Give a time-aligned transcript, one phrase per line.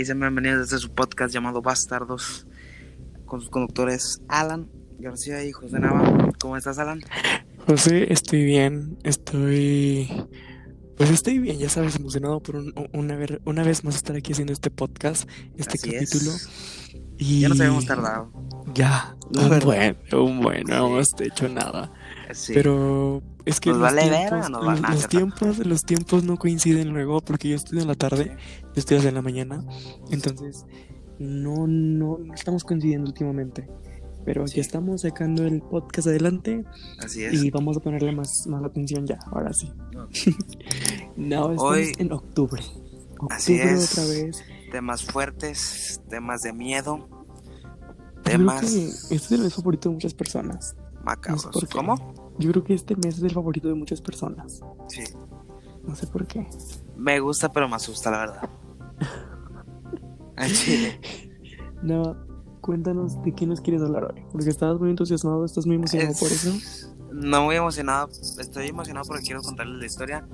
[0.00, 2.46] Y sean bienvenidos desde su podcast llamado Bastardos
[3.26, 4.66] con sus conductores Alan
[4.98, 6.30] García y José Nava.
[6.40, 7.02] ¿Cómo estás, Alan?
[7.66, 10.08] José, estoy bien, estoy...
[10.96, 14.32] Pues estoy bien, ya sabes, emocionado por un- una, ver- una vez más estar aquí
[14.32, 16.30] haciendo este podcast, este Así capítulo.
[16.30, 16.48] es.
[17.18, 18.30] Y Ya nos habíamos tardado.
[18.74, 21.90] Ya, un buen, un buen, no hemos hecho nada.
[22.32, 22.52] Sí.
[22.54, 26.24] Pero es que Nos los, vale tiempos, nos va- los, nah, los tiempos, los tiempos
[26.24, 28.36] no coinciden luego porque yo estudio en la tarde,
[28.74, 29.64] tú estudias en la mañana,
[30.10, 30.64] entonces
[31.18, 33.68] no, no, no estamos coincidiendo últimamente.
[34.22, 34.60] Pero aquí Sí.
[34.60, 36.62] estamos sacando el podcast adelante
[36.98, 37.42] Así es.
[37.42, 39.72] y vamos a ponerle más, más atención ya, ahora sí.
[41.16, 42.62] No, estamos Hoy- en octubre.
[43.18, 43.92] Octubre Así es.
[43.92, 44.44] otra vez.
[44.70, 50.14] Temas fuertes, temas de miedo, Yo creo temas que este es el favorito de muchas
[50.14, 50.76] personas.
[51.02, 51.48] macabros.
[51.58, 51.66] qué.
[51.66, 52.29] ¿Cómo?
[52.40, 54.60] Yo creo que este mes es el favorito de muchas personas.
[54.88, 55.04] Sí.
[55.86, 56.48] No sé por qué.
[56.96, 58.50] Me gusta, pero me asusta, la verdad.
[60.36, 61.00] Al chile.
[61.82, 62.14] No,
[62.60, 64.22] cuéntanos de qué nos quieres hablar hoy.
[64.32, 66.52] Porque estabas muy entusiasmado, estás muy emocionado Es- por eso.
[67.10, 70.28] No muy emocionado, estoy emocionado porque quiero contarles la historia,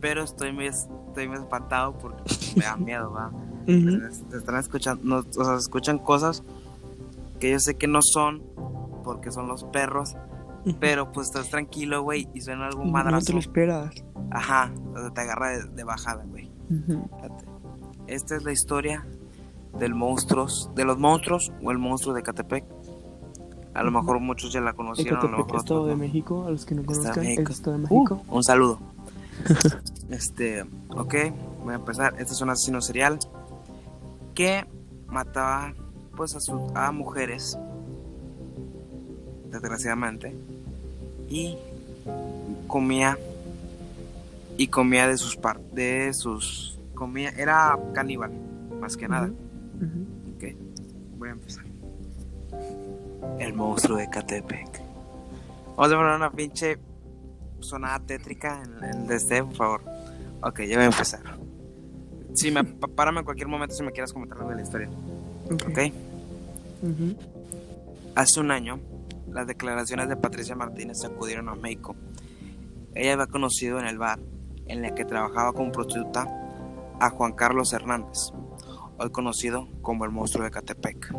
[0.00, 2.22] pero estoy muy, estoy muy espantado porque
[2.56, 3.30] me da miedo, ¿va?
[4.34, 6.42] Están escuchando, no, o sea, se escuchan cosas
[7.38, 8.42] que yo sé que no son
[9.04, 10.16] porque son los perros,
[10.80, 13.32] pero pues estás tranquilo, güey, y suena algún No te madrazo.
[13.32, 13.94] lo esperas.
[14.30, 16.50] Ajá, o sea, te agarra de, de bajada, güey.
[16.70, 17.08] Ujú.
[17.16, 17.44] Fíjate.
[18.06, 19.06] Esta es la historia
[19.78, 22.64] del monstruos, de los monstruos o el monstruo de Catepec.
[23.74, 25.98] A lo mejor muchos ya la conocieron, a lo mejor Estado otros de no.
[25.98, 27.42] México, a los que no conozcan, México.
[27.50, 28.22] es Estado de Uh, México.
[28.28, 28.78] un saludo.
[30.10, 31.14] este, ok,
[31.64, 32.12] voy a empezar.
[32.18, 33.18] Este es un asesino serial
[34.34, 34.64] que
[35.08, 35.72] mataba
[36.16, 37.58] pues a, sus, a mujeres,
[39.50, 40.36] desgraciadamente,
[41.28, 41.56] y
[42.66, 43.18] comía
[44.56, 48.30] y comía de sus par de sus comía era caníbal
[48.80, 49.30] más que nada.
[50.36, 50.44] Ok,
[51.16, 51.64] voy a empezar.
[53.38, 54.80] El monstruo de Catepec.
[55.76, 56.78] Vamos a poner una pinche
[57.60, 59.80] sonada tétrica en el de este, por favor.
[60.42, 61.20] Ok, ya voy a empezar.
[62.34, 64.90] Si me, párame en cualquier momento si me quieras comentar algo de la historia.
[65.50, 65.62] Ok.
[65.70, 65.78] Ok.
[66.82, 67.16] Ujú.
[68.14, 68.78] Hace un año,
[69.34, 71.96] las declaraciones de Patricia Martínez sacudieron a México.
[72.94, 74.20] Ella había conocido en el bar
[74.66, 76.26] en el que trabajaba como prostituta
[77.00, 78.30] a Juan Carlos Hernández,
[78.96, 81.12] hoy conocido como el monstruo de Catepec.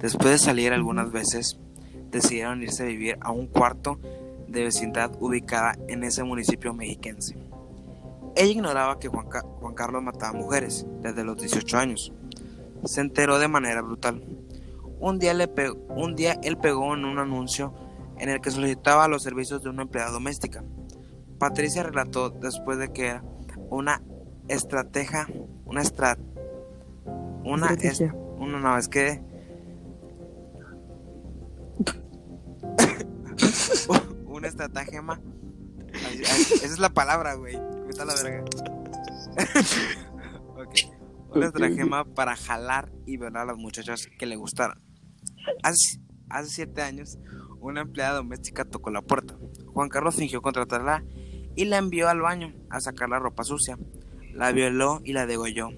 [0.00, 1.60] Después de salir algunas veces,
[2.10, 4.00] decidieron irse a vivir a un cuarto
[4.48, 7.36] de vecindad ubicada en ese municipio mexiquense.
[8.34, 9.26] Ella ignoraba que Juan,
[9.60, 12.12] Juan Carlos mataba mujeres desde los 18 años.
[12.84, 14.22] Se enteró de manera brutal.
[14.98, 17.74] Un día, le pe- un día él pegó en un anuncio
[18.18, 20.64] en el que solicitaba los servicios de una empleada doméstica.
[21.38, 23.22] Patricia relató después de que era
[23.70, 24.02] una
[24.48, 25.26] estrategia,
[25.66, 26.16] una estra,
[27.44, 28.14] una es- Estrategia.
[28.38, 29.20] una no, es que
[34.26, 35.20] una estratagema.
[35.94, 37.56] Ay, ay, Esa es la palabra, güey.
[37.86, 38.44] Vete a la verga.
[40.58, 40.74] Ok.
[41.36, 44.80] Una estratagema para jalar y violar a las muchachas que le gustaran.
[45.62, 46.00] Hace,
[46.44, 47.18] siete años,
[47.60, 49.36] una empleada doméstica tocó la puerta.
[49.72, 51.04] Juan Carlos fingió contratarla
[51.54, 53.78] y la envió al baño a sacar la ropa sucia.
[54.32, 55.70] La violó y la degolló.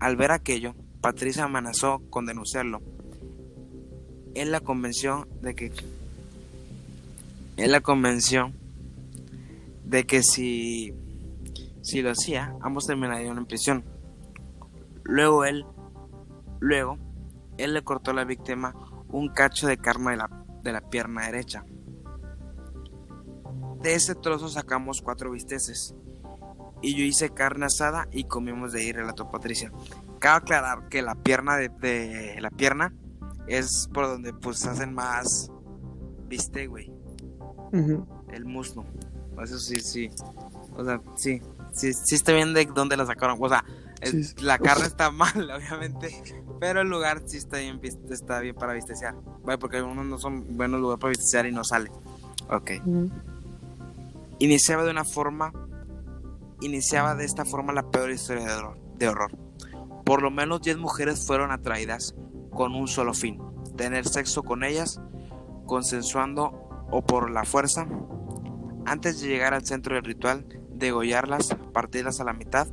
[0.00, 2.82] Al ver aquello, Patricia amenazó con denunciarlo.
[4.34, 5.72] Él la convenció de que
[7.56, 8.52] él la convenció
[9.84, 10.94] de que si
[11.82, 13.84] si lo hacía, ambos terminarían en prisión.
[15.02, 15.64] Luego él
[16.60, 16.98] luego
[17.64, 18.74] él le cortó a la víctima
[19.08, 20.30] un cacho de carne de la,
[20.62, 21.64] de la pierna derecha.
[23.82, 25.94] De ese trozo sacamos cuatro bisteces.
[26.82, 29.70] Y yo hice carne asada y comimos de ahí, relató Patricia.
[30.18, 32.94] Cabe aclarar que la pierna de, de- la pierna
[33.46, 35.50] es por donde pues hacen más
[36.28, 36.92] bistec, güey.
[38.32, 38.84] El muslo.
[39.42, 40.10] Eso sí, sí.
[40.76, 41.40] O sea, sí.
[41.72, 43.38] Sí, sí está bien de dónde la sacaron.
[43.40, 43.64] O sea,
[44.00, 44.34] es- Sí, sí.
[44.42, 46.22] la carne está mal, obviamente.
[46.60, 47.80] Pero el lugar sí está bien,
[48.10, 49.14] está bien para vistenciar.
[49.42, 51.90] Vale, porque algunos no son buenos lugares para vistenciar y no sale.
[52.50, 52.72] Ok.
[52.84, 53.10] Ujú.
[54.38, 55.52] Iniciaba de una forma.
[56.60, 58.78] Iniciaba de esta forma la peor historia de horror.
[58.98, 59.32] De horror.
[60.04, 62.14] Por lo menos 10 mujeres fueron atraídas
[62.50, 63.40] con un solo fin:
[63.76, 65.00] tener sexo con ellas,
[65.64, 67.86] consensuando o por la fuerza.
[68.84, 72.68] Antes de llegar al centro del ritual, degollarlas, partirlas a la mitad,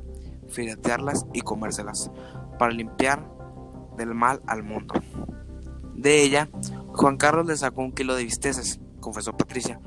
[0.50, 2.12] filetearlas y comérselas,
[2.60, 3.37] para limpiar
[3.98, 4.94] del mal al mundo.
[5.96, 6.50] De ella,
[6.94, 9.80] Juan Carlos le sacó un kilo de bisteces, confesó Patricia,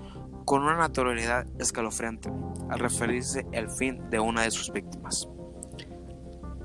[0.44, 2.30] con una naturalidad escalofriante,
[2.68, 5.28] al referirse al fin de una de sus víctimas.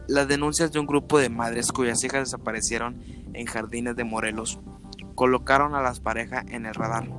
[0.07, 3.01] Las denuncias de un grupo de madres cuyas hijas desaparecieron
[3.33, 4.59] en jardines de Morelos
[5.15, 7.09] colocaron a las parejas en el radar.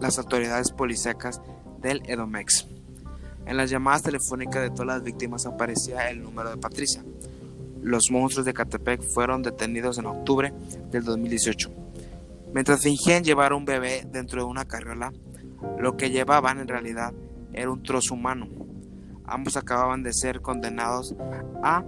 [0.00, 1.42] Las autoridades policíacas
[1.80, 2.66] del Edomex.
[3.46, 7.04] En las llamadas telefónicas de todas las víctimas aparecía el número de Patricia.
[7.82, 10.52] Los monstruos de Catepec fueron detenidos en octubre
[10.90, 11.70] del 2018.
[12.52, 15.12] Mientras fingían llevar un bebé dentro de una carriola,
[15.78, 17.12] lo que llevaban en realidad
[17.52, 18.48] era un trozo humano.
[19.24, 21.14] Ambos acababan de ser condenados
[21.62, 21.84] a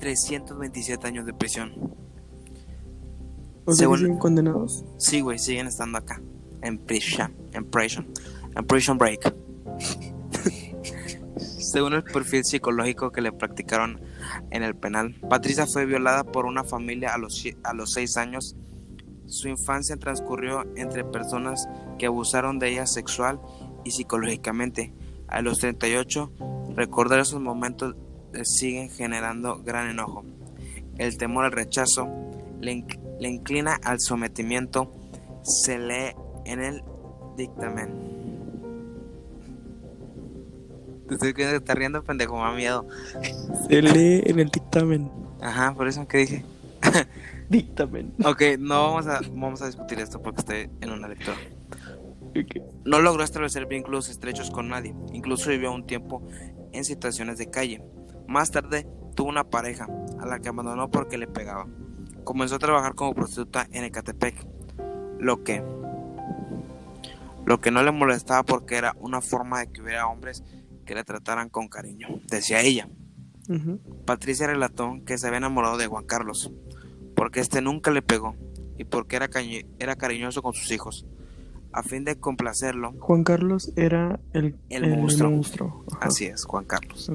[0.00, 1.94] 327 años de prisión.
[3.64, 4.84] ¿O Según- siguen condenados?
[4.96, 6.20] Sí, güey, siguen estando acá.
[6.62, 7.34] En prisión.
[7.52, 8.06] En prison.
[8.54, 9.34] En prison break.
[11.36, 14.00] Según el perfil psicológico que le practicaron
[14.50, 18.56] en el penal, Patricia fue violada por una familia a los, a los seis años.
[19.26, 21.68] Su infancia transcurrió entre personas
[21.98, 23.40] que abusaron de ella sexual
[23.84, 24.92] y psicológicamente.
[25.28, 26.32] A los 38,
[26.76, 27.96] recordar esos momentos
[28.44, 30.24] siguen generando gran enojo.
[30.98, 32.08] El temor al rechazo
[32.60, 32.86] le,
[33.20, 34.92] le inclina al sometimiento,
[35.42, 36.82] se lee en el
[37.36, 38.15] dictamen.
[41.08, 42.86] Te estoy viendo que estás riendo, pendejo, me da miedo.
[43.68, 45.10] Se lee en el dictamen.
[45.40, 46.44] Ajá, por eso que dije.
[47.48, 48.12] Dictamen.
[48.24, 51.36] Ok, no vamos a, vamos a discutir esto porque estoy en una lectura.
[52.84, 56.26] No logró establecer vínculos estrechos con nadie, incluso vivió un tiempo
[56.72, 57.82] en situaciones de calle.
[58.26, 59.86] Más tarde tuvo una pareja,
[60.20, 61.66] a la que abandonó porque le pegaba.
[62.24, 64.46] Comenzó a trabajar como prostituta en Ecatepec,
[65.18, 65.62] lo que,
[67.46, 70.42] lo que no le molestaba porque era una forma de que hubiera hombres
[70.86, 72.88] que le trataran con cariño, decía ella.
[74.06, 76.50] Patricia relató que se había enamorado de Juan Carlos,
[77.14, 78.34] porque este nunca le pegó
[78.78, 79.28] y porque era,
[79.78, 81.06] era cariñoso con sus hijos.
[81.72, 85.84] A fin de complacerlo, Juan Carlos era el, El monstruo.
[86.00, 87.10] así es, Juan Carlos.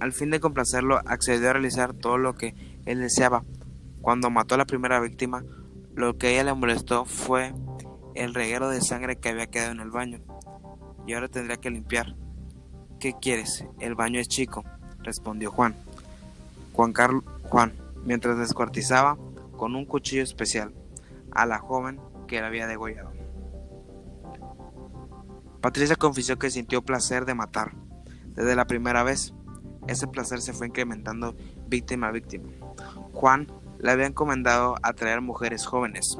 [0.00, 2.54] Al fin de complacerlo, accedió a realizar todo lo que
[2.84, 3.44] él deseaba.
[4.02, 5.44] Cuando mató a la primera víctima,
[5.94, 7.54] lo que a ella le molestó fue
[8.14, 10.20] el reguero de sangre que había quedado en el baño.
[11.06, 12.14] Y ahora tendría que limpiar.
[12.98, 13.64] ¿Qué quieres?
[13.78, 14.64] El baño es chico,
[15.00, 15.76] respondió Juan.
[16.72, 17.72] Juan Carlos, Juan,
[18.04, 19.16] mientras descuartizaba
[19.56, 20.72] con un cuchillo especial
[21.30, 23.12] a la joven que la había degollado.
[25.60, 27.72] Patricia confesó que sintió placer de matar
[28.34, 29.34] desde la primera vez.
[29.88, 31.34] Ese placer se fue incrementando
[31.68, 32.48] víctima a víctima.
[33.12, 33.46] Juan
[33.78, 36.16] le había encomendado atraer mujeres jóvenes.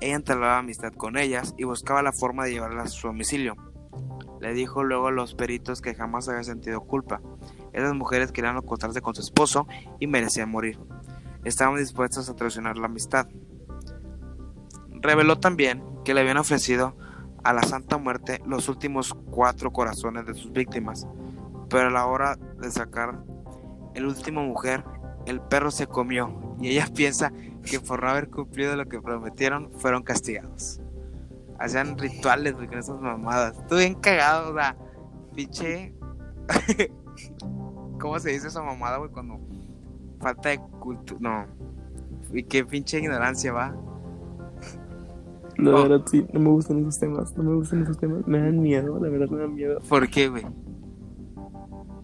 [0.00, 3.56] Ella entablaba amistad con ellas y buscaba la forma de llevarlas a su domicilio.
[4.40, 7.20] Le dijo luego a los peritos que jamás había sentido culpa.
[7.72, 9.66] Esas mujeres querían acostarse con su esposo
[9.98, 10.78] y merecían morir.
[11.44, 13.28] Estaban dispuestas a traicionar la amistad.
[15.00, 16.96] Reveló también que le habían ofrecido
[17.44, 21.06] a la Santa Muerte los últimos cuatro corazones de sus víctimas,
[21.68, 23.22] pero a la hora de sacar
[23.94, 24.84] el último mujer,
[25.26, 27.32] el perro se comió y ella piensa
[27.64, 30.80] que por no haber cumplido lo que prometieron, fueron castigados.
[31.60, 33.56] Hacían rituales güey, con esas mamadas.
[33.58, 34.76] Estuve bien cagado, o sea,
[35.34, 35.94] pinche.
[38.00, 39.10] ¿Cómo se dice esa mamada, güey?
[39.10, 39.38] Cuando
[40.20, 41.20] falta de cultura.
[41.20, 41.46] No.
[42.32, 43.74] Y qué pinche ignorancia va.
[45.58, 45.82] La Oh.
[45.82, 47.36] verdad, sí, no me gustan esos temas.
[47.36, 48.26] No me gustan esos temas.
[48.26, 49.80] Me dan miedo, la verdad me dan miedo.
[49.88, 50.46] ¿Por qué, güey?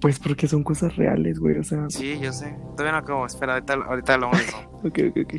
[0.01, 1.59] Pues porque son cosas reales, güey.
[1.59, 2.55] O sea, Sí, yo sé.
[2.77, 3.25] Todavía no acabo.
[3.25, 4.57] Espera, ahorita, ahorita hablamos de eso.
[4.85, 5.35] ok, ok, ok.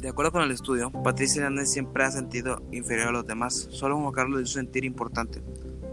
[0.00, 3.68] De acuerdo con el estudio, Patricia Hernández siempre ha sentido inferior a los demás.
[3.70, 5.42] Solo Juan Carlos lo hizo sentir importante.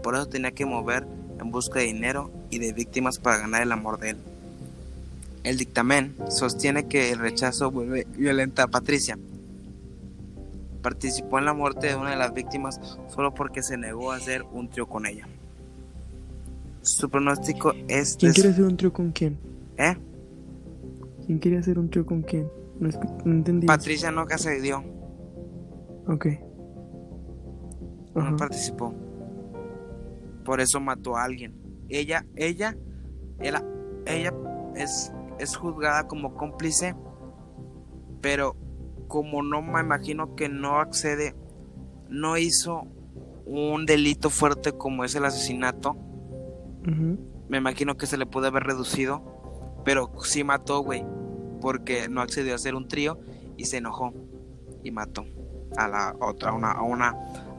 [0.02, 1.06] Por eso tenía que mover
[1.38, 4.16] en busca de dinero y de víctimas para ganar el amor de él.
[5.44, 9.18] El dictamen sostiene que el rechazo vuelve violenta a Patricia.
[10.80, 12.80] Participó en la muerte de una de las víctimas
[13.14, 15.28] solo porque se negó a hacer un trío con ella.
[16.80, 18.16] Su pronóstico es...
[18.18, 19.38] ¿Quién quiere hacer un trío con quién?
[19.76, 19.96] ¿Eh?
[21.26, 22.48] ¿Quién quiere hacer un trío con quién?
[22.80, 23.66] No, escu- no entendí.
[23.66, 24.84] Patricia no accedió,
[26.06, 26.26] Ok.
[28.14, 28.30] Ajá.
[28.30, 28.94] no participó.
[30.44, 31.54] Por eso mató a alguien.
[31.88, 32.76] Ella, ella,
[33.40, 33.62] ella,
[34.06, 34.32] ella
[34.74, 36.94] es, es juzgada como cómplice,
[38.20, 38.56] pero
[39.08, 41.34] como no me imagino que no accede,
[42.08, 42.82] no hizo
[43.46, 45.96] un delito fuerte como es el asesinato,
[47.48, 49.22] me imagino que se le puede haber reducido,
[49.84, 51.04] pero sí mató, güey,
[51.60, 53.18] porque no accedió a hacer un trío
[53.56, 54.12] y se enojó
[54.82, 55.24] y mató
[55.76, 57.08] a la otra, a una, a una,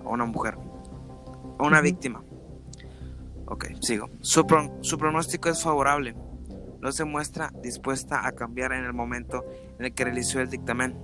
[0.05, 0.55] a una mujer,
[1.57, 1.83] a una Ujú.
[1.83, 2.23] víctima.
[3.45, 4.09] Ok, sigo.
[4.21, 6.15] Su, pro- su pronóstico es favorable.
[6.81, 9.43] No se muestra dispuesta a cambiar en el momento
[9.79, 10.95] en el que realizó el dictamen.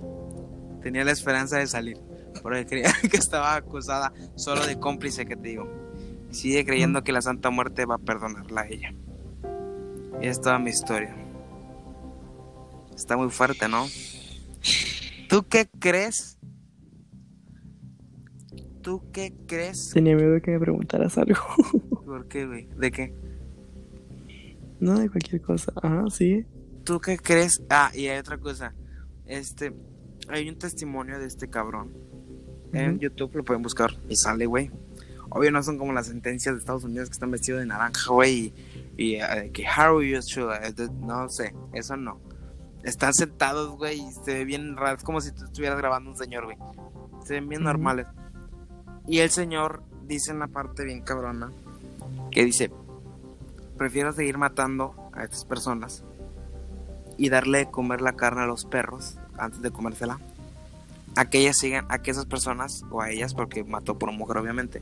[0.82, 1.98] Tenía la esperanza de salir,
[2.42, 5.68] porque creía que estaba acusada solo de cómplice, que te digo.
[6.30, 8.94] Sigue creyendo que la Santa Muerte va a perdonarla a ella.
[10.22, 11.14] Y es toda mi historia.
[12.96, 13.86] Está muy fuerte, ¿no?
[15.28, 16.38] ¿Tú qué crees?
[18.82, 19.90] ¿Tú qué crees?
[19.90, 21.40] Tenía miedo de que me preguntaras algo.
[22.04, 22.68] ¿Por qué, güey?
[22.76, 23.14] ¿De qué?
[24.80, 25.72] no de cualquier cosa.
[25.82, 26.44] Ajá, sí.
[26.84, 27.62] ¿Tú qué crees?
[27.70, 28.74] Ah, y hay otra cosa.
[29.26, 29.74] Este,
[30.28, 31.92] hay un testimonio de este cabrón.
[32.72, 32.98] En.
[32.98, 34.70] YouTube lo pueden buscar y sale, güey.
[35.30, 38.52] Obvio no son como las sentencias de Estados Unidos que están vestidos de naranja, güey.
[38.96, 42.20] Y, y, eh, que should, eh, no sé, eso no.
[42.86, 44.96] Están sentados, güey, y se ve bien raro.
[44.96, 46.56] Es como si tú estuvieras grabando un señor, güey.
[47.24, 48.06] Se ven bien normales.
[49.08, 51.50] Y el señor dice una parte bien cabrona.
[52.30, 52.70] Que dice,
[53.76, 56.04] prefiero seguir matando a estas personas
[57.18, 60.20] y darle de comer la carne a los perros antes de comérsela.
[61.16, 64.36] A que ellas sigan, a que esas personas, o a ellas, porque mató por mujer
[64.36, 64.80] obviamente,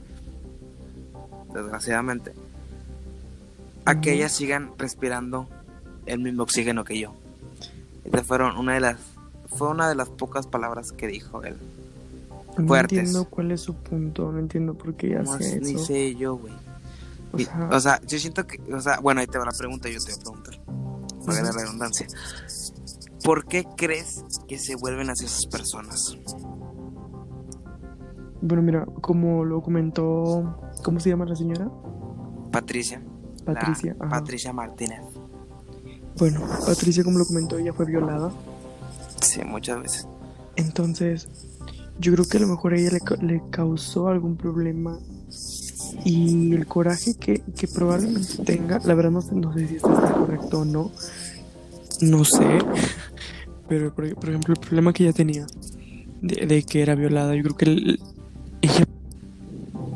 [1.55, 2.35] desgraciadamente,
[3.87, 5.49] a que ellas sigan respirando
[6.05, 7.15] el mismo oxígeno que yo.
[8.25, 8.97] Fueron una de las,
[9.49, 11.57] fue una de las pocas palabras que dijo él.
[12.59, 12.99] No Fuertes.
[12.99, 14.31] entiendo cuál es su punto.
[14.31, 15.85] No entiendo por qué No hace ni eso.
[15.85, 16.53] sé yo, güey.
[17.33, 19.53] O Y- sea, O sea, yo siento que, o sea, bueno, ahí te va la
[19.53, 20.61] pregunta, yo te voy a preguntar.
[21.27, 22.07] Para la redundancia.
[23.25, 26.17] ¿Por qué crees que se vuelven hacia esas personas?
[28.43, 30.61] bueno, mira, como lo comentó.
[30.85, 31.71] ¿Cómo se llama la señora?
[32.53, 33.03] Patricia.
[33.47, 33.97] Patricia.
[33.99, 35.01] Patricia Martínez.
[36.19, 38.31] Bueno, Patricia, como lo comentó, ella fue violada.
[39.21, 40.07] Sí, muchas veces.
[40.57, 41.29] Entonces,
[41.99, 44.99] yo creo que a lo mejor a ella le, le causó algún problema.
[46.05, 49.93] Y el coraje que, que probablemente tenga, la verdad no, sé- no sé si esto
[49.93, 50.91] está correcto o no.
[52.01, 52.45] No sé.
[53.69, 55.47] Pero, por, por ejemplo, el problema que ella tenía
[56.21, 58.01] de, de que era violada, yo creo que el-
[58.61, 58.85] ella,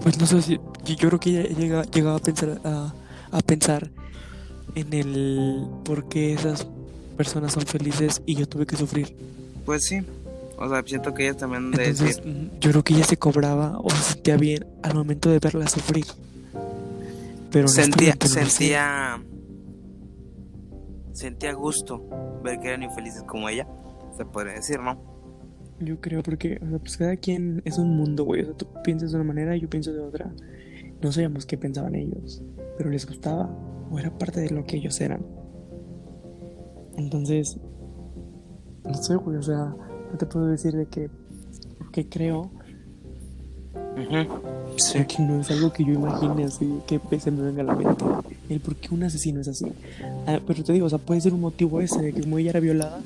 [0.02, 2.94] pues no sé si, yo yo creo que ella llega, llegaba a pensar, a,
[3.30, 3.90] a pensar
[4.80, 6.66] en el por qué esas
[7.16, 9.14] personas son felices y yo tuve que sufrir.
[9.64, 10.00] Pues sí.
[10.56, 13.16] O sea, siento que ellas también de Entonces, decir, mm, yo creo que ella se
[13.16, 16.04] cobraba o se sentía bien al momento de verla sufrir.
[17.50, 19.23] Pero sentía, no sentía,
[21.12, 23.66] sentía gusto ver que eran infelices como ella,
[24.16, 25.00] se podría decir, ¿no?
[25.80, 28.42] Yo creo porque, o sea, pues cada quien es un mundo, güey.
[28.42, 30.30] O sea, tú piensas de una manera y yo pienso de otra.
[31.00, 32.42] No sabíamos qué pensaban ellos,
[32.78, 33.50] pero les gustaba
[33.90, 35.20] o era parte de lo que ellos eran.
[36.97, 37.58] Entonces,
[38.85, 39.75] no sé, güey, o sea,
[40.11, 41.11] no te puedo decir de que,
[41.92, 42.50] que creo,
[44.76, 44.99] Sí.
[44.99, 48.04] porque no es algo que yo imagine así, que se me venga a la mente.
[48.49, 49.66] El por qué un asesino es así.
[50.26, 52.50] Ah, pero te digo, o sea, puede ser un motivo ese de que como ella
[52.50, 53.00] era violada,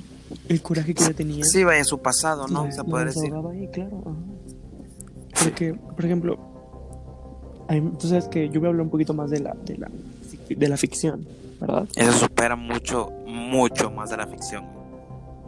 [0.49, 1.45] el coraje que ella tenía.
[1.45, 2.71] Sí, vaya su pasado, ¿no?
[2.71, 3.33] Se puede decir.
[3.50, 4.02] ahí, claro.
[4.05, 5.45] ajá.
[5.45, 6.38] Porque, por ejemplo,
[7.81, 9.91] tú sabes que yo voy a hablar un poquito más de la, de la,
[10.49, 11.26] de la ficción,
[11.61, 11.87] ¿verdad?
[11.97, 14.64] Eso supera mucho, mucho más de la ficción.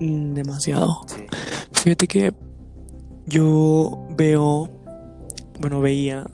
[0.00, 1.00] Mm, demasiado.
[1.06, 1.24] Sí.
[1.72, 2.32] Fíjate que
[3.26, 4.68] yo veo,
[5.60, 6.24] bueno, veía,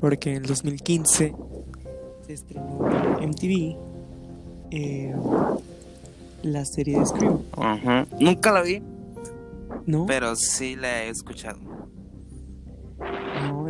[0.00, 1.34] porque en el 2015
[2.26, 3.76] se estrenó en MTV
[4.70, 5.14] eh,
[6.42, 8.16] la serie de Scream, Ujú.
[8.18, 8.82] Nunca la vi,
[9.86, 10.06] ¿no?
[10.06, 11.58] pero sí la he escuchado.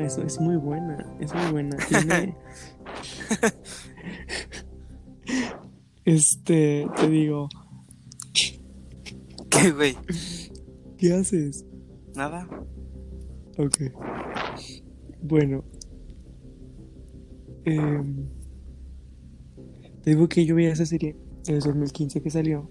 [0.01, 1.77] Eso es muy buena, es muy buena.
[1.89, 2.37] Tiene...
[6.05, 7.49] este, te digo,
[9.51, 9.97] ¿Qué, güey?
[10.97, 11.67] ¿qué haces?
[12.15, 12.49] Nada.
[13.59, 13.77] Ok.
[15.23, 15.65] Bueno.
[17.65, 18.29] Em,
[20.03, 21.17] te digo que yo vi esa serie
[21.47, 22.71] en el 2015 que salió.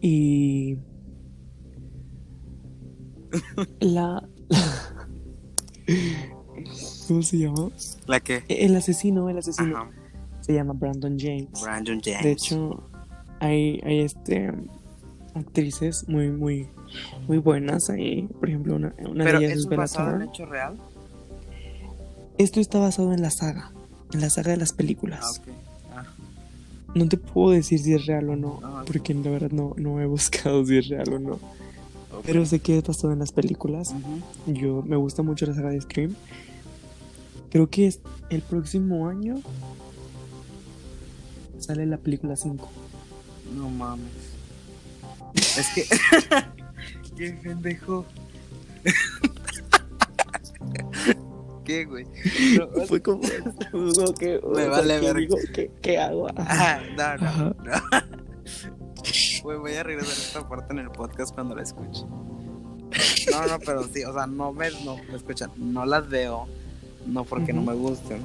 [0.00, 0.78] Y...
[3.80, 4.28] La...
[7.08, 7.70] ¿Cómo se llama?
[8.06, 8.44] ¿La qué?
[8.48, 9.76] El asesino, el asesino.
[9.76, 9.90] Ajá.
[10.40, 11.48] Se llama Brandon James.
[11.62, 12.22] Brandon James.
[12.22, 12.82] De hecho,
[13.40, 14.52] hay, hay este
[15.34, 16.68] actrices muy, muy,
[17.28, 18.28] muy buenas ahí.
[18.38, 20.76] Por ejemplo, una, una pero de ellas ¿eso es es Bella basado en hecho real?
[22.38, 23.72] Esto está basado en la saga,
[24.12, 25.20] en la saga de las películas.
[25.24, 25.54] Ah, ok.
[25.94, 26.04] Ah,
[26.94, 30.00] No te puedo decir si es real o no, Ah, porque la verdad no, no
[30.00, 31.38] he buscado si es real o no.
[32.24, 33.94] Pero sé que es basado en las películas.
[34.46, 36.14] Yo me gusta mucho la saga de Scream.
[37.50, 38.00] Creo que es
[38.30, 39.42] el próximo año
[41.62, 42.68] sale la película 5.
[43.54, 44.10] No mames.
[45.34, 45.86] Es que.
[47.16, 48.04] Qué pendejo.
[51.64, 52.04] ¿Qué, güey?
[52.58, 53.20] No, Fue como,
[54.18, 55.36] que, Me vale ¿qué digo?
[55.54, 56.26] ¿Qué, qué hago?
[56.36, 57.72] Ah, no, no, no.
[59.42, 62.02] Güey, voy a regresar esta parte en el podcast cuando la escuche.
[63.30, 66.46] No, no, pero sí, o sea, no me, no me escuchan, no las veo,
[67.06, 68.20] no porque no me gusten,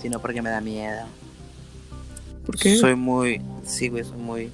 [0.00, 1.06] sino porque me da miedo.
[2.44, 2.76] ¿Por qué?
[2.76, 3.40] Soy muy.
[3.62, 4.50] Sí, güey, soy muy.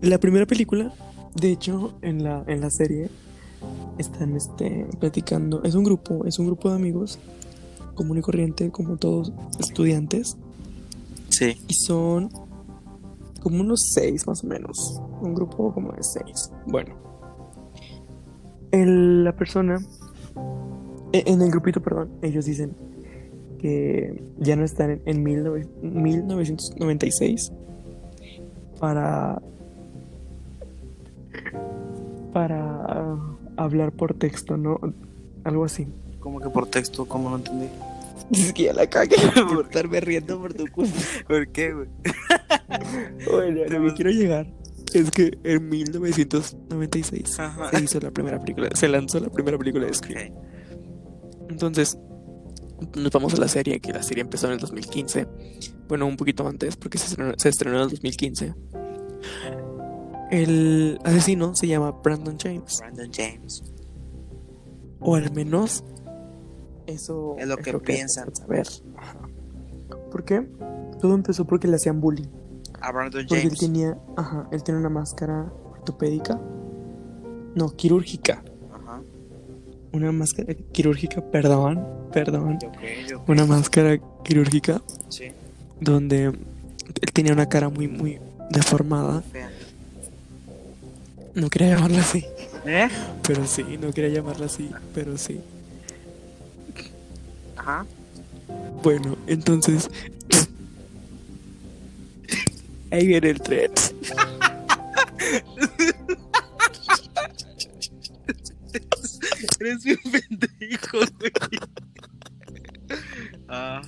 [0.00, 0.92] La primera película,
[1.34, 3.10] de hecho, en la, en la serie,
[3.98, 5.62] están este, platicando.
[5.62, 7.18] Es un grupo, es un grupo de amigos
[7.94, 9.30] común y corriente, como todos
[9.60, 10.36] estudiantes.
[11.28, 11.56] Sí.
[11.68, 12.30] Y son
[13.42, 15.00] como unos seis más o menos.
[15.20, 16.50] Un grupo como de seis.
[16.66, 16.94] Bueno.
[18.70, 19.78] El- la persona.
[21.12, 22.74] e- En el grupito, perdón, ellos dicen
[23.58, 27.52] que ya no están en, en 19 1996
[28.80, 29.40] para
[32.32, 33.18] para
[33.56, 34.78] hablar por texto, ¿no?
[35.44, 35.86] Algo así.
[36.20, 37.66] Como que por texto, ¿cómo no entendí?
[38.32, 39.16] Es que ya la cagué
[39.48, 40.98] por estarme riendo por tu culpa.
[41.28, 41.88] ¿Por qué, güey?
[43.30, 44.46] Bueno, a lo que quiero llegar
[44.94, 47.70] es que en 1996 Ajá.
[47.70, 50.32] se hizo la primera película, se lanzó la primera película de Scream.
[51.50, 51.98] Entonces,
[52.96, 55.26] nos vamos a la serie, que la serie empezó en el 2015.
[55.88, 58.54] Bueno, un poquito antes, porque se estrenó, se estrenó en el 2015.
[60.30, 63.62] El asesino se llama Brandon James, Brandon James.
[65.00, 65.84] o al menos
[66.86, 68.34] eso Es lo que piensan.
[68.34, 68.66] saber.
[68.96, 69.16] Ajá.
[70.10, 70.46] ¿Por qué?
[71.00, 72.26] Todo empezó porque le hacían bullying.
[72.80, 76.40] A Brandon Porque él tenía, ajá, él tiene una máscara ortopédica.
[77.54, 78.42] No, quirúrgica.
[78.72, 79.00] Ajá.
[79.92, 82.58] Una máscara quirúrgica, perdón, perdón.
[83.28, 85.30] Una máscara quirúrgica Sí.
[85.80, 88.18] donde él tenía una cara muy, muy
[88.50, 89.22] deformada.
[89.22, 89.50] Fea.
[91.34, 92.24] No quería llamarla así,
[92.66, 92.88] ¿Eh?
[93.26, 95.40] pero sí, no quería llamarla así, pero sí.
[97.62, 97.86] Ajá.
[98.82, 99.88] Bueno, entonces.
[102.90, 103.70] Ahí viene el tren.
[109.60, 111.32] Eres un pendejo, güey.
[113.46, 113.82] Ajá.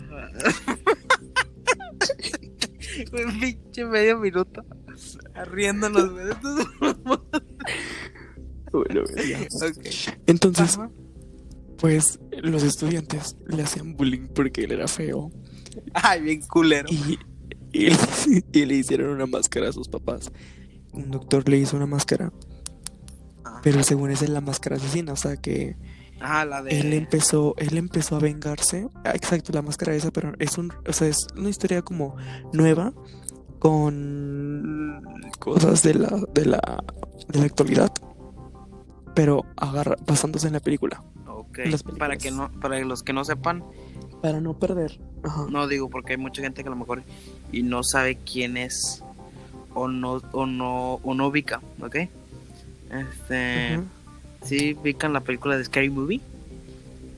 [3.12, 4.64] Un pinche medio minuto.
[5.50, 6.26] Riéndonos, güey.
[8.72, 9.40] Bueno, ya.
[9.66, 9.86] Ok.
[10.26, 10.90] Entonces, Ajá.
[11.78, 12.20] pues
[12.68, 15.30] estudiantes le hacían bullying porque él era feo.
[15.94, 16.88] Ay, bien culero.
[16.90, 17.18] Y,
[17.72, 17.88] y,
[18.52, 20.30] y le hicieron una máscara a sus papás.
[20.92, 22.32] Un doctor le hizo una máscara,
[23.42, 23.60] Ajá.
[23.62, 25.76] pero según esa es la máscara asesina, o sea que
[26.20, 26.80] la de.
[26.80, 28.88] él empezó, él empezó a vengarse.
[29.04, 32.16] Ah, Exacto, la máscara esa, pero es un, o sea, es una historia como
[32.52, 32.92] nueva
[33.58, 35.02] con
[35.38, 36.84] cosas de la, de la,
[37.28, 37.92] de la actualidad,
[39.14, 41.02] pero agarra, basándose en la película
[41.66, 43.62] Las Para que no, para los que no sepan,
[44.22, 44.98] para no perder.
[45.22, 45.46] Ajá.
[45.50, 47.02] no digo porque hay mucha gente que a lo mejor
[47.52, 49.02] y no sabe quién es
[49.74, 51.96] o no o no o no ubica, ¿ok?
[52.90, 53.86] Este, Ujú.
[54.44, 56.20] sí ubican la película de Scary Movie.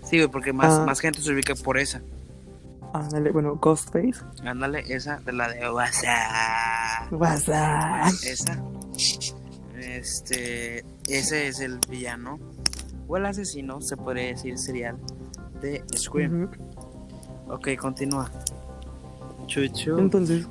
[0.04, 0.84] Sí, porque más, Ah.
[0.86, 2.00] más gente se ubica por esa.
[2.94, 4.20] Ándale, bueno, Ghostface.
[4.44, 7.12] Ándale, esa de la de WhatsApp.
[7.12, 8.12] WhatsApp.
[8.24, 8.62] Esa.
[9.78, 12.38] Este, ese es el villano
[13.08, 14.96] o el asesino, se podría decir serial
[15.60, 16.44] de Scream.
[16.44, 17.54] Ujú.
[17.54, 18.30] Ok, continúa.
[19.46, 19.98] Chuchu.
[19.98, 20.46] Entonces.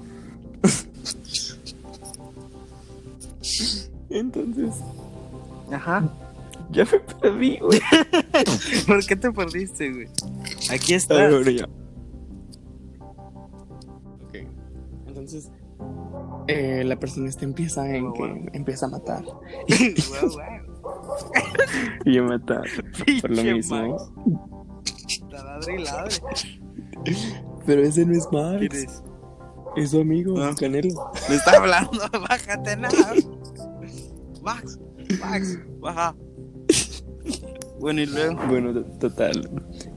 [4.10, 4.76] Entonces.
[5.72, 6.08] Ajá.
[6.72, 7.80] Ya me perdí, güey.
[8.88, 10.08] ¿Por qué te perdiste, güey?
[10.72, 11.16] Aquí está.
[11.16, 11.66] ver, bueno, ya.
[14.24, 14.36] Ok.
[15.08, 15.52] Entonces.
[16.48, 19.24] eh, la persona esta empieza en que empieza a matar.
[19.26, 20.40] Guau,
[22.06, 22.64] Y a matar.
[23.22, 23.76] Por lo mismo.
[23.76, 25.22] Max.
[25.30, 26.16] Taladre y ladre.
[27.66, 28.58] Pero ese no es Max.
[28.60, 29.04] ¿Quién es?
[29.76, 30.54] Es su amigo, Ah.
[30.58, 31.12] Canelo.
[31.30, 33.14] Me está hablando, bájate nada.
[34.42, 34.80] Max,
[35.20, 36.16] Max, baja.
[37.80, 38.40] Bueno, y luego.
[38.48, 39.50] Bueno, to- total.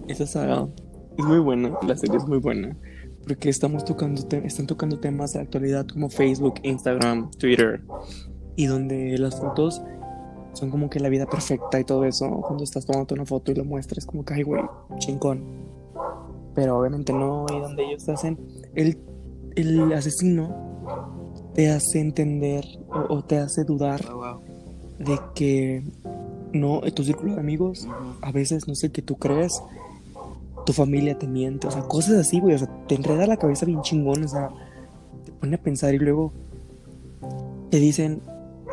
[0.08, 0.66] Esa saga
[1.16, 2.76] es muy buena, la serie es muy buena.
[3.26, 7.82] Porque estamos tocando están tocando temas de actualidad como Facebook, Instagram, Twitter.
[8.56, 9.82] Y donde las fotos
[10.58, 12.28] son como que la vida perfecta y todo eso.
[12.42, 14.62] Cuando estás tomando una foto y lo muestras, como que, ay, güey,
[14.98, 15.42] chingón.
[16.54, 18.38] Pero obviamente no, y donde ellos te hacen.
[18.74, 18.98] El,
[19.54, 20.68] el asesino
[21.54, 24.40] te hace entender o, o te hace dudar wow.
[24.98, 25.84] de que
[26.52, 27.86] no, tu círculo de amigos
[28.22, 29.62] a veces no sé qué tú crees,
[30.66, 33.66] tu familia te miente, o sea, cosas así, güey, o sea, te enreda la cabeza
[33.66, 34.50] bien chingón, o sea,
[35.24, 36.32] te pone a pensar y luego
[37.70, 38.22] te dicen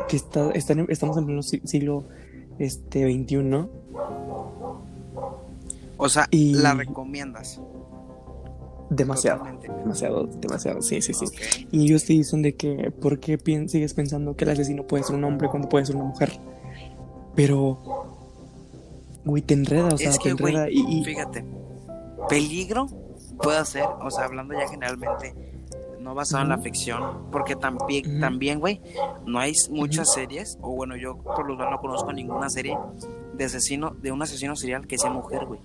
[0.08, 2.04] que está, están en- estamos en pleno si- siglo
[2.58, 3.68] este 21,
[5.98, 7.60] O sea, Y- la recomiendas.
[8.90, 9.68] demasiado, Totalmente.
[9.82, 11.24] demasiado, demasiado, sí, sí, sí.
[11.72, 15.02] Y ellos te dicen de que, ¿por qué pien- sigues pensando que el asesino puede
[15.04, 16.32] ser un hombre cuando puede ser una mujer?
[17.34, 17.78] Pero,
[19.24, 21.44] güey, te enreda, o sea, es te que, güey, enreda y, y- fíjate,
[22.28, 22.86] peligro
[23.42, 25.34] puede ser, o sea, hablando ya generalmente,
[26.06, 28.80] no basado en la ficción, porque también, también, güey,
[29.26, 32.78] no hay muchas series, o bueno, yo por lo menos no conozco ninguna serie
[33.34, 35.58] de asesino, de un asesino serial que sea mujer, güey.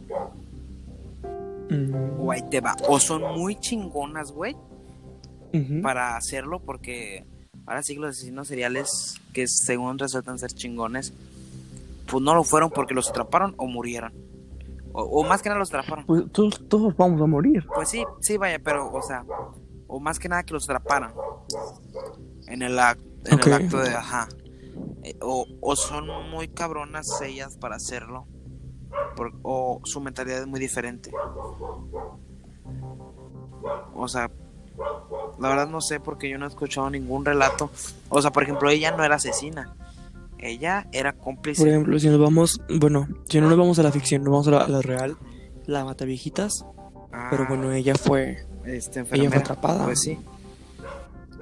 [2.18, 2.76] O ahí te va.
[2.90, 4.58] O son muy chingonas, güey,
[5.84, 7.24] para hacerlo, porque
[7.68, 11.14] ahora sí que los asesinos seriales, que según resultan ser chingones,
[12.10, 14.12] pues no lo fueron porque los atraparon o murieron.
[14.92, 16.04] O, o más que nada los atraparon.
[16.08, 17.64] Pues todos, todos vamos a morir.
[17.76, 19.24] Pues sí, sí, vaya, pero, o sea,
[19.94, 21.14] o más que nada que los atraparan
[22.48, 24.30] en el, ac- en el acto de, ajá.
[25.04, 28.26] Eh, O, o son muy cabronas ellas para hacerlo,
[29.18, 31.12] por- o su mentalidad es muy diferente.
[33.94, 34.32] O sea,
[35.40, 37.70] la verdad no sé porque yo no he escuchado ningún relato.
[38.10, 39.76] O sea, por ejemplo, ella no era asesina,
[40.38, 41.62] ella era cómplice.
[41.62, 44.48] Por ejemplo, si nos vamos, bueno, si no nos vamos a la ficción, nos vamos
[44.48, 45.18] a la, a la real,
[45.66, 46.66] la Mataviejitas,
[47.14, 48.38] Ah, pero bueno, ella fue,
[48.72, 49.86] este, ella fue atrapada.
[49.86, 50.18] Pues sí,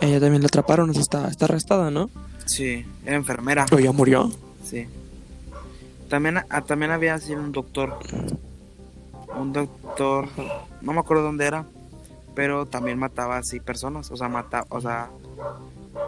[0.01, 2.09] Ella también la atraparon, está, está arrestada, ¿no?
[2.45, 3.65] sí, era enfermera.
[3.71, 4.31] O ella murió.
[4.63, 4.87] Sí.
[6.09, 7.97] También, ah, también había sido un doctor.
[9.39, 10.27] Un doctor.
[10.81, 11.65] No me acuerdo dónde era.
[12.35, 14.09] Pero también mataba así personas.
[14.11, 14.65] O sea, mataba.
[14.69, 15.09] O sea.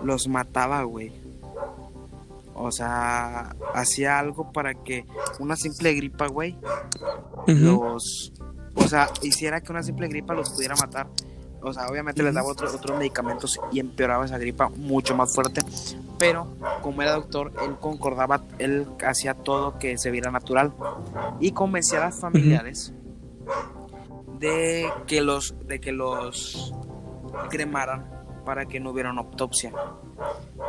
[0.04, 1.12] Los mataba, güey.
[2.56, 3.56] O sea.
[3.76, 5.06] Hacía algo para que
[5.40, 6.58] una simple gripa, güey.
[7.46, 8.34] Los.
[8.76, 11.08] O sea, hiciera que una simple gripa los pudiera matar.
[11.64, 15.62] O sea, obviamente les daba otro- otros medicamentos y empeoraba esa gripa mucho más fuerte.
[16.18, 16.48] Pero
[16.82, 20.72] como era doctor, él concordaba, él hacía todo que se viera natural.
[21.40, 22.94] Y convencía a las familiares
[24.40, 26.74] de que los, de que los
[27.50, 28.06] cremaran
[28.46, 29.72] para que no hubiera una autopsia.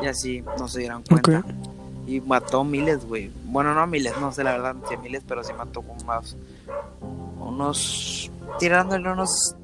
[0.03, 1.39] Y así no se dieran cuenta.
[1.39, 1.45] Ok.
[2.07, 3.31] Y mató miles, güey.
[3.45, 6.37] Bueno, no miles, no sé la verdad, si miles, pero sí mató como más.
[7.53, 8.31] Unos.
[8.59, 9.55] Tirándole unos.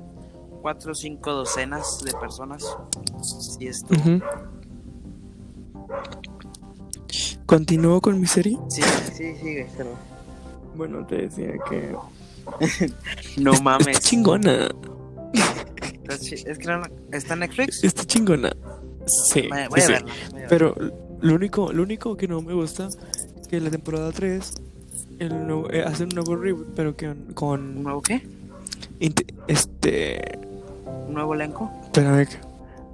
[0.63, 2.65] Cuatro o cinco docenas de personas.
[3.23, 3.95] Sí, esto.
[7.47, 8.59] ¿Continúo con mi serie?
[8.69, 8.83] Sí,
[9.15, 9.91] sí, sigue, pero.
[10.75, 11.95] Bueno, te decía que...
[13.41, 13.89] No mames.
[13.89, 14.69] Está chingona.
[16.09, 17.85] Es que no- está en Netflix.
[17.85, 18.51] Está chingona.
[19.07, 20.05] Sí, Voy, voy sí, a sí.
[20.05, 20.13] verla.
[20.31, 20.49] voy a verla.
[20.49, 20.75] Pero
[21.21, 22.89] lo único, lo único que no me gusta
[23.49, 24.53] que la temporada 3
[25.19, 28.23] el nuevo- eh, hacen un nuevo reboot, pero que ¿Un con nuevo qué?
[29.49, 30.39] este
[31.07, 31.71] ¿Un nuevo elenco?
[31.85, 32.27] espérame.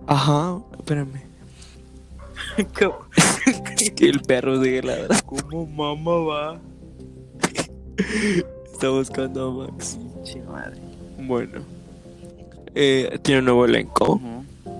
[0.06, 1.22] Ajá, espérame.
[2.78, 2.98] ¿Cómo,
[3.80, 5.14] Es que el perro sigue ladrando.
[5.26, 6.60] cómo mamá va?
[8.72, 9.98] Está buscando a Max.
[10.50, 10.80] Madre.
[11.26, 11.60] Bueno.
[12.74, 14.20] Eh, tiene un nuevo elenco.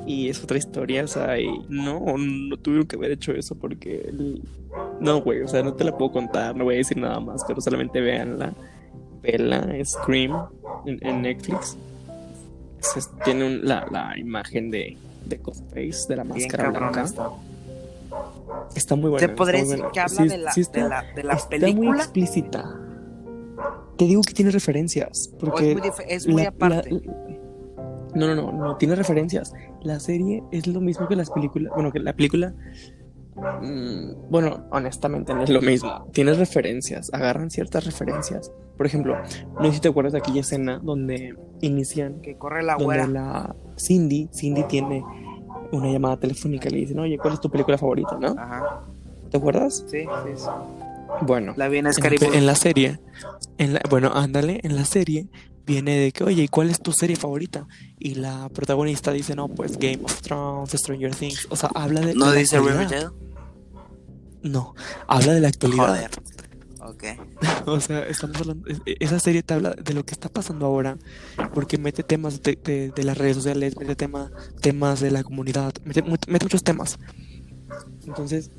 [0.07, 4.03] Y es otra historia, o sea, y no, no tuvieron que haber hecho eso porque
[4.09, 4.43] el-
[5.05, 7.45] no, güey, o sea, no te la puedo contar, no voy a decir nada más,
[7.47, 8.53] pero solamente véanla.
[9.23, 10.47] Vela, Scream
[10.87, 11.77] en, en Netflix.
[13.25, 17.03] Tiene un- la, la imagen de, de Ghostface, de la máscara blanca.
[17.03, 17.31] está.
[18.77, 19.21] Está muy buena.
[19.21, 19.93] ¿Se está podría muy decir buena.
[19.93, 21.97] que habla Sí- de la, sí está- de la, de la está muy película?
[21.99, 22.81] explícita.
[23.97, 26.91] Te digo que tiene referencias, ¿O porque es muy, es muy la- aparte?
[26.91, 27.01] la-
[28.15, 29.55] no, no, no, no, tiene referencias.
[29.83, 31.73] La serie es lo mismo que las películas.
[31.75, 32.53] Bueno, que la película.
[33.37, 36.07] Mm, bueno, honestamente no es lo mismo.
[36.13, 38.51] Tiene referencias, agarran ciertas referencias.
[38.77, 39.17] Por ejemplo,
[39.59, 42.21] no sé si te acuerdas de aquella escena donde inician.
[42.23, 43.07] que corre la Donde güera.
[43.07, 45.05] la Cindy, Cindy tiene
[45.73, 48.17] una llamada telefónica y le dicen, oye, ¿cuál es tu película favorita?
[48.19, 48.35] ¿no?
[48.39, 48.81] Ajá.
[49.31, 49.85] ¿Te acuerdas?
[49.89, 50.49] Sí, sí, sí.
[51.21, 52.99] Bueno, La vi en en, Scary la- en la serie,
[53.59, 55.29] en la, bueno, ándale, en la serie
[55.67, 57.67] viene de que, oye, ¿y cuál es tu serie favorita?
[57.99, 62.15] Y la protagonista dice, no, pues Game of Thrones, Stranger Things, o sea, habla de...
[62.15, 62.59] ¿No de dice.
[62.61, 63.09] Riverdale?
[64.43, 64.75] No,
[65.07, 65.87] habla de la actualidad.
[65.87, 66.11] Joder.
[66.81, 67.05] Ok.
[67.67, 70.99] O sea, estamos hablando, es- esa serie te habla de lo que está pasando ahora,
[71.55, 75.73] porque mete temas de, de- de las redes sociales, mete tema, temas de la comunidad,
[75.85, 76.99] mete, mete muchos temas.
[78.07, 78.51] Entonces,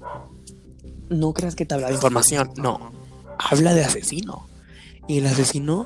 [1.09, 2.91] no creas que te habla de información, no,
[3.37, 4.47] habla de asesino.
[5.07, 5.85] Y el asesino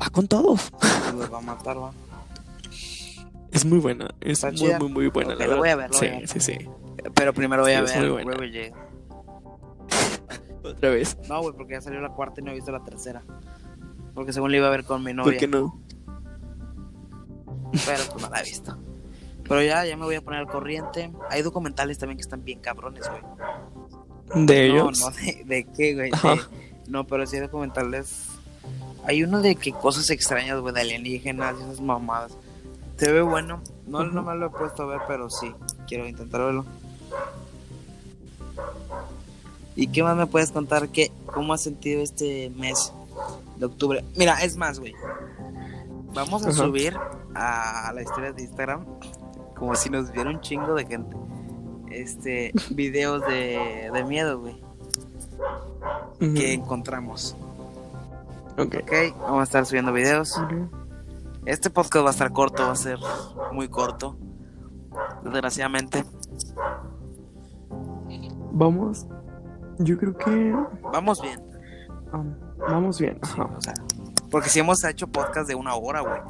[0.00, 0.72] va con todos.
[1.16, 1.92] Los va a matar, va.
[3.52, 5.58] Es muy buena, es muy, muy, muy buena, Ok, la verdad.
[5.58, 6.28] voy a ver, la sí, voy a ver.
[6.28, 6.58] sí, sí.
[7.14, 8.32] Pero primero voy a es ver muy buena.
[8.32, 8.74] Riverdale.
[10.64, 11.16] Otra vez.
[11.28, 13.22] No, güey, porque ya salió la cuarta y no he visto la tercera.
[14.14, 15.38] Porque según la iba a ver con mi ¿Por novia.
[15.38, 15.80] qué no?
[17.86, 18.76] Pero pues no la he visto.
[19.44, 21.12] Pero ya, ya me voy a poner al corriente.
[21.30, 24.44] Hay documentales también que están bien cabrones, güey.
[24.46, 25.00] De no, ellos.
[25.00, 26.10] no, de, de qué, güey.
[26.10, 26.40] De-
[26.88, 28.28] no, pero sí hay documentales.
[29.06, 32.32] Hay uno de que cosas extrañas, güey, de alienígenas y esas mamadas.
[32.96, 33.60] Se ve bueno.
[33.86, 35.52] No, no me lo he puesto a ver, pero sí.
[35.86, 36.64] Quiero intentar verlo.
[39.74, 40.88] ¿Y qué más me puedes contar?
[40.88, 42.92] ¿Qué, ¿Cómo has sentido este mes
[43.56, 44.02] de octubre?
[44.16, 44.94] Mira, es más, güey.
[46.14, 46.56] Vamos a Ajá.
[46.64, 46.96] subir
[47.34, 48.86] a la historia de Instagram,
[49.54, 51.14] como si nos viera un chingo de gente.
[51.90, 54.54] Este, videos de, de miedo, güey,
[56.20, 56.34] Ujú.
[56.34, 57.36] que encontramos.
[58.58, 58.76] Ok.
[58.82, 60.40] Ok, vamos a estar subiendo videos.
[61.44, 62.98] Este podcast va a estar corto, va a ser
[63.52, 64.16] muy corto.
[65.22, 66.04] Desgraciadamente.
[68.52, 69.06] Vamos.
[69.78, 70.56] Yo creo que.
[70.92, 71.40] Vamos bien.
[72.12, 73.20] um, vamos bien.
[73.22, 73.74] Sí, o sea,
[74.30, 76.20] porque si hemos hecho podcast de una hora, güey.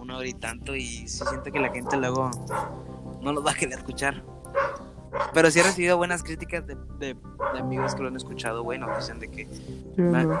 [0.00, 0.74] Una hora y tanto.
[0.74, 2.30] Y sí siento que la gente luego
[3.22, 4.24] no nos va a querer escuchar.
[5.34, 7.14] Pero sí he recibido buenas críticas de, de-
[7.54, 8.78] de amigos que lo han escuchado, güey.
[8.78, 9.48] Nos dicen de que,
[9.96, 10.40] no.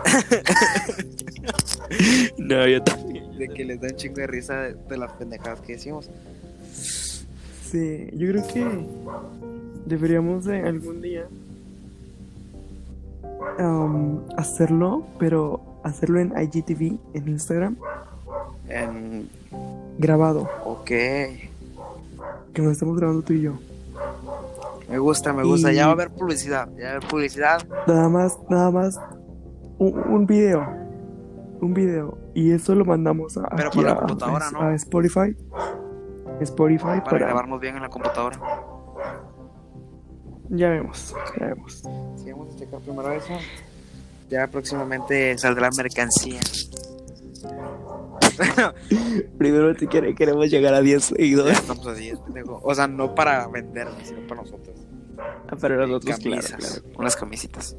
[2.38, 3.36] no, yo también.
[3.38, 6.10] de que les da un chingo de risa de, de las pendejadas que decimos.
[6.72, 8.86] Sí, yo creo que
[9.86, 11.26] deberíamos de algún día
[13.58, 17.76] um, hacerlo, pero hacerlo en IGTV, en Instagram,
[18.68, 19.28] En-
[19.98, 20.84] grabado, ok.
[20.86, 21.50] que
[22.58, 23.52] nos estamos grabando tú y yo.
[24.90, 25.72] Me gusta, me gusta.
[25.72, 26.68] Y- Ya va a haber publicidad.
[26.76, 27.60] Ya va a haber publicidad.
[27.86, 28.98] Nada más, nada más,
[29.78, 30.66] un, un video,
[31.60, 34.60] un video, y eso lo mandamos a, Pero aquí por la computadora, a- ¿no?
[34.62, 35.36] a Spotify,
[36.40, 38.38] Spotify Para, para, grabarnos bien en la computadora.
[40.50, 41.82] ya vemos, ya vemos.
[42.16, 43.32] Sí, vamos a checar primero eso.
[44.28, 46.40] Ya próximamente saldrá mercancía.
[49.38, 51.58] Primero te quiere, queremos llegar a 10 Ya seguidores.
[51.58, 52.60] estamos a 10, pendejo.
[52.62, 54.76] O sea, no para vender, sino para nosotros.
[55.60, 56.98] Para nosotros, claro, Camisas, claro.
[56.98, 57.76] Unas camisitas.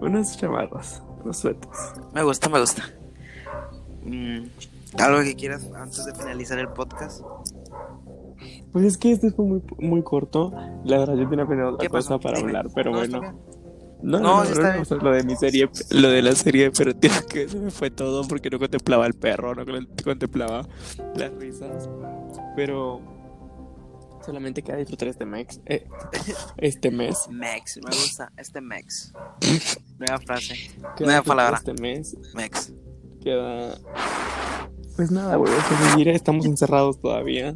[0.00, 1.76] Unas chamarras, unos suetos.
[2.14, 2.82] Me gusta, me gusta.
[4.04, 4.44] Mm,
[4.98, 7.22] ¿Algo que quieras antes de finalizar el podcast?
[8.72, 10.52] Pues es que este fue muy, muy corto.
[10.84, 12.48] La verdad, yo tenía otra cosa para Dime.
[12.50, 13.38] hablar, pero No, bueno.
[14.02, 17.48] No, No, no, sí lo de mi serie, lo de la serie, pero tío, que
[17.48, 19.64] se me fue todo porque no contemplaba el perro, no
[20.04, 20.66] contemplaba
[21.16, 21.88] las risas.
[22.54, 23.00] Pero
[24.24, 25.60] solamente queda disfrutar este mes.
[25.66, 25.86] eh,
[26.58, 27.26] este mes.
[27.30, 29.12] Mex, me gusta este Mex.
[29.98, 30.54] Nueva frase.
[30.96, 31.56] Queda Nueva palabra.
[31.56, 32.72] Este mes Mex.
[33.22, 33.78] queda.
[34.96, 35.52] Pues nada, güey,
[35.90, 37.54] seguir, estamos encerrados todavía.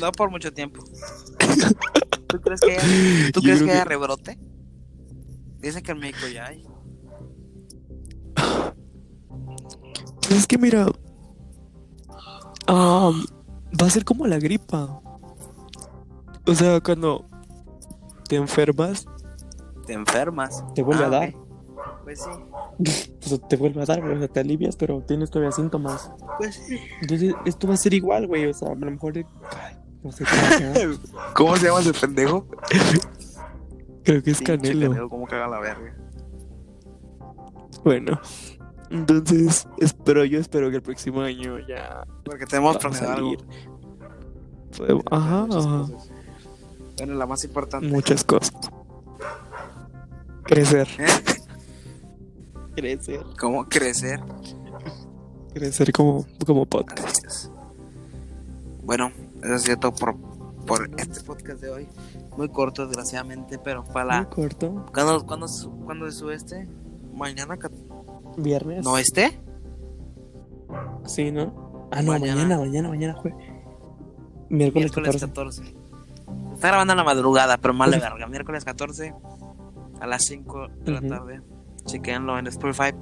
[0.00, 0.82] No por mucho tiempo.
[2.28, 2.82] ¿Tú crees que haya,
[3.32, 4.38] ¿tú Yo crees creo que haya que- rebrote?
[5.60, 6.64] Dicen que en México ya hay.
[10.20, 10.86] Pues es que mira,
[12.66, 13.10] ah,
[13.80, 15.00] va a ser como la gripa.
[16.46, 17.24] O sea, cuando
[18.28, 19.06] te enfermas,
[19.86, 20.64] Te enfermas.
[20.74, 21.28] te vuelve Ah, a dar.
[21.34, 21.45] ok.
[22.06, 22.30] Pues sí.
[23.26, 26.08] Pues te vuelve a dar, güey, o sea, te alivias, pero tienes todavía síntomas.
[26.38, 26.78] Pues sí.
[27.00, 29.14] Entonces, esto va a ser igual, güey, o sea, a lo mejor...
[29.16, 30.94] ay, no sé cómo.
[31.34, 32.46] ¿Cómo se llama ese pendejo?
[34.04, 34.88] Creo que es Pinche Canelo.
[34.90, 35.96] Canelo, ¿Cómo caga la verga?
[37.82, 38.20] Bueno,
[38.90, 43.34] entonces, espero, yo espero que el próximo año ya Porque tenemos planeado algo.
[44.76, 45.86] Podemos- Ajá, ajá.
[46.98, 47.88] Bueno, la más importante.
[47.88, 48.54] Muchas cosas.
[50.44, 50.86] Crecer.
[50.98, 51.06] ¿Eh?
[52.76, 53.20] Crecer.
[53.40, 54.20] ¿Cómo crecer?
[55.54, 57.46] Crecer como, como podcast.
[58.84, 59.10] Bueno,
[59.42, 60.14] eso ha sido todo por,
[60.66, 61.88] por este podcast de hoy.
[62.36, 64.28] Muy corto, desgraciadamente, pero para Muy la...
[64.28, 64.86] corto.
[64.92, 65.46] ¿Cuándo, cuándo,
[65.86, 66.68] cuándo se sube este?
[67.14, 67.58] ¿Mañana?
[68.36, 68.84] Viernes.
[68.84, 69.40] ¿No este?
[71.06, 71.88] Sí, ¿no?
[71.90, 72.34] Ah, no, Mañana.
[72.42, 73.32] mañana, mañana, mañana, jue.
[74.50, 75.62] Miércoles, Miércoles 14.
[75.62, 75.76] 14.
[76.54, 78.26] Está grabando en la madrugada, pero mal de verga.
[78.26, 79.14] Miércoles 14
[80.00, 81.08] a las 5 de la Ujú.
[81.08, 81.40] tarde.
[81.86, 82.94] Chequenlo en Spotify,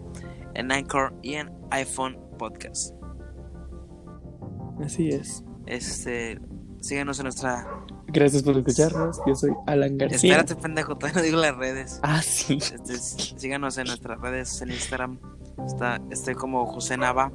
[0.54, 2.94] en Anchor y en iPhone Podcast.
[4.84, 5.44] Así es.
[5.66, 6.40] Este,
[6.80, 7.66] síguenos en nuestra.
[8.08, 9.20] Gracias por escucharnos.
[9.26, 10.32] Yo soy Alan García.
[10.32, 12.00] Espérate, pendejo, todavía no digo las redes.
[12.02, 12.58] Ah, sí.
[12.58, 15.18] Este, síganos en nuestras redes en Instagram.
[15.66, 17.32] Está, estoy como José Nava.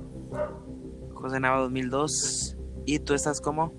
[1.13, 2.55] José Nava 2002.
[2.85, 3.71] ¿Y tú estás como?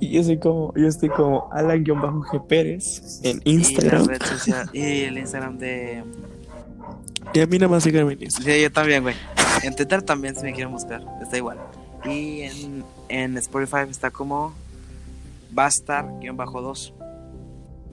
[0.00, 4.06] Y yo soy como, yo estoy como Alan-G Pérez en Y, la Instagram.
[4.06, 6.04] red social, y el Instagram de.
[7.34, 8.54] Y a mí nada más síganme en Instagram.
[8.54, 9.14] Sí, yo también, güey.
[9.62, 11.02] En Twitter también, si me quieren buscar.
[11.22, 11.58] Está igual.
[12.04, 14.52] Y en, en Spotify está como
[15.52, 16.92] Bastar-2.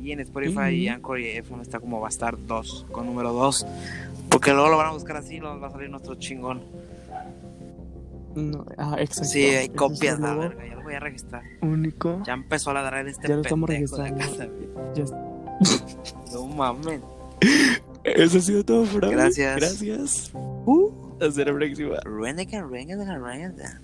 [0.01, 0.95] Y en Spotify y Ujú.
[0.95, 3.65] Anchor y iPhone está como Bastar 2, con número 2.
[4.29, 6.61] Porque luego lo van a buscar así y nos va a salir nuestro chingón.
[8.35, 9.23] No, ah, exacto.
[9.29, 10.65] Sí, hay copias, la verga.
[10.67, 11.41] Ya lo voy a registrar.
[11.61, 12.21] Único.
[12.25, 14.37] Ya empezó a ladrar este Ya lo estamos pendejo de registrando.
[14.37, 14.51] casa.
[14.93, 16.99] Ya No mames.
[18.05, 19.11] Eso ha sido todo por hoy.
[19.11, 19.55] Gracias.
[19.57, 20.31] Gracias.
[20.33, 21.97] Uh, hasta la próxima.
[22.05, 23.81] Renega, renega, renega.